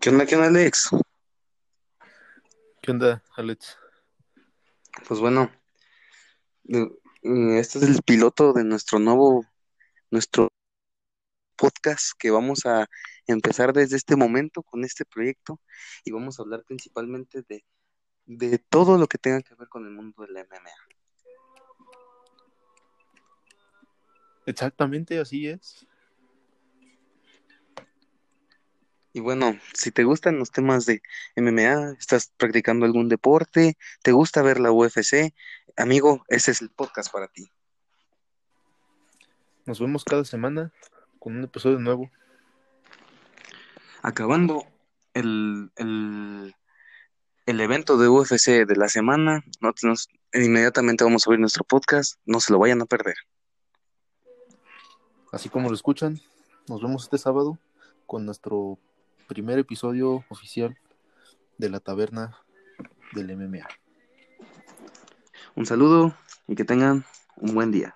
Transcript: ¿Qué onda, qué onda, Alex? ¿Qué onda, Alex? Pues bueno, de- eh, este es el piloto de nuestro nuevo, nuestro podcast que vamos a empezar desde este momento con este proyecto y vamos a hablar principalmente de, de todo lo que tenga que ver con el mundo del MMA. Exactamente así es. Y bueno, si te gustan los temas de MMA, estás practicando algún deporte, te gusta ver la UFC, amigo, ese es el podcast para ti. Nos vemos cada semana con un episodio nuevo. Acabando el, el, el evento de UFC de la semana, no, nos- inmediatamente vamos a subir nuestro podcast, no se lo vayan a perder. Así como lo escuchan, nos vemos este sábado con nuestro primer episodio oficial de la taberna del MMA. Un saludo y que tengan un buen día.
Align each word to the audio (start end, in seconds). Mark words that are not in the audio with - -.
¿Qué 0.00 0.10
onda, 0.10 0.26
qué 0.26 0.36
onda, 0.36 0.46
Alex? 0.48 0.90
¿Qué 2.80 2.90
onda, 2.90 3.22
Alex? 3.36 3.76
Pues 5.08 5.20
bueno, 5.20 5.50
de- 6.62 6.82
eh, 7.22 7.58
este 7.58 7.78
es 7.78 7.84
el 7.84 8.02
piloto 8.02 8.52
de 8.52 8.64
nuestro 8.64 8.98
nuevo, 8.98 9.44
nuestro 10.10 10.48
podcast 11.56 12.12
que 12.18 12.30
vamos 12.30 12.64
a 12.66 12.86
empezar 13.26 13.72
desde 13.72 13.96
este 13.96 14.16
momento 14.16 14.62
con 14.62 14.84
este 14.84 15.04
proyecto 15.04 15.60
y 16.04 16.12
vamos 16.12 16.38
a 16.38 16.42
hablar 16.42 16.62
principalmente 16.64 17.42
de, 17.48 17.64
de 18.26 18.58
todo 18.58 18.98
lo 18.98 19.06
que 19.06 19.18
tenga 19.18 19.42
que 19.42 19.54
ver 19.54 19.68
con 19.68 19.84
el 19.84 19.90
mundo 19.92 20.22
del 20.22 20.36
MMA. 20.36 20.70
Exactamente 24.46 25.18
así 25.18 25.48
es. 25.48 25.86
Y 29.12 29.20
bueno, 29.20 29.58
si 29.74 29.90
te 29.90 30.04
gustan 30.04 30.38
los 30.38 30.50
temas 30.50 30.86
de 30.86 31.02
MMA, 31.36 31.92
estás 31.98 32.32
practicando 32.36 32.86
algún 32.86 33.08
deporte, 33.08 33.76
te 34.02 34.12
gusta 34.12 34.40
ver 34.42 34.58
la 34.58 34.72
UFC, 34.72 35.34
amigo, 35.76 36.24
ese 36.28 36.50
es 36.52 36.62
el 36.62 36.70
podcast 36.70 37.12
para 37.12 37.28
ti. 37.28 37.50
Nos 39.66 39.80
vemos 39.80 40.04
cada 40.04 40.24
semana 40.24 40.72
con 41.18 41.36
un 41.36 41.44
episodio 41.44 41.78
nuevo. 41.78 42.10
Acabando 44.02 44.66
el, 45.14 45.70
el, 45.76 46.54
el 47.46 47.60
evento 47.60 47.98
de 47.98 48.08
UFC 48.08 48.66
de 48.66 48.76
la 48.76 48.88
semana, 48.88 49.44
no, 49.60 49.72
nos- 49.82 50.08
inmediatamente 50.32 51.04
vamos 51.04 51.22
a 51.22 51.24
subir 51.26 51.38
nuestro 51.38 51.64
podcast, 51.64 52.14
no 52.24 52.40
se 52.40 52.52
lo 52.52 52.58
vayan 52.58 52.80
a 52.80 52.86
perder. 52.86 53.14
Así 55.30 55.48
como 55.50 55.68
lo 55.68 55.74
escuchan, 55.74 56.20
nos 56.66 56.82
vemos 56.82 57.04
este 57.04 57.18
sábado 57.18 57.58
con 58.06 58.24
nuestro 58.26 58.78
primer 59.32 59.58
episodio 59.58 60.26
oficial 60.28 60.76
de 61.56 61.70
la 61.70 61.80
taberna 61.80 62.36
del 63.14 63.34
MMA. 63.34 63.66
Un 65.56 65.64
saludo 65.64 66.14
y 66.46 66.54
que 66.54 66.66
tengan 66.66 67.06
un 67.36 67.54
buen 67.54 67.72
día. 67.72 67.94